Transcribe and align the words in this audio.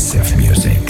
progressive 0.00 0.38
music. 0.38 0.89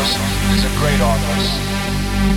office 0.00 0.56
is 0.56 0.64
a 0.64 0.78
great 0.78 1.00
office. 1.00 1.48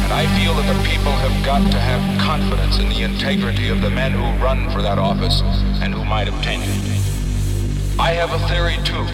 And 0.03 0.11
I 0.11 0.28
feel 0.38 0.53
that 0.55 0.68
the 0.68 0.84
people 0.84 1.11
have 1.11 1.45
got 1.45 1.72
to 1.72 1.80
have 1.80 2.20
confidence 2.20 2.80
in 2.80 2.89
the 2.89 3.03
integrity 3.03 3.70
of 3.70 3.82
the 3.82 3.89
men 3.89 4.11
who 4.11 4.43
run 4.43 4.70
for 4.70 4.82
that 4.82 4.97
office 4.97 5.41
and 5.82 5.93
who 5.93 6.03
might 6.03 6.28
obtain 6.28 6.61
it. 6.61 7.99
I 7.99 8.11
have 8.11 8.34
a 8.34 8.47
theory, 8.49 8.78
too, 8.84 9.05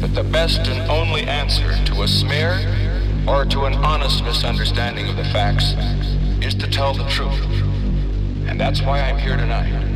that 0.00 0.14
the 0.14 0.24
best 0.24 0.66
and 0.68 0.90
only 0.90 1.22
answer 1.22 1.72
to 1.86 2.02
a 2.02 2.08
smear 2.08 2.60
or 3.26 3.46
to 3.46 3.64
an 3.64 3.74
honest 3.76 4.22
misunderstanding 4.24 5.08
of 5.08 5.16
the 5.16 5.24
facts 5.24 5.72
is 6.44 6.54
to 6.56 6.68
tell 6.68 6.92
the 6.92 7.08
truth. 7.08 7.40
And 8.46 8.60
that's 8.60 8.82
why 8.82 9.00
I'm 9.00 9.16
here 9.16 9.36
tonight. 9.36 9.95